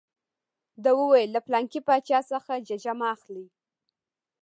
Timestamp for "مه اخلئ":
2.99-3.45